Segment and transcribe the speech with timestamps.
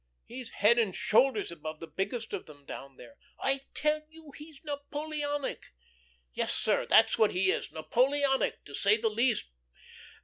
[0.25, 3.17] He's head and shoulders above the biggest of them down there.
[3.39, 5.73] I tell you he's Napoleonic.
[6.33, 9.45] Yes, sir, that's what he is, Napoleonic, to say the least.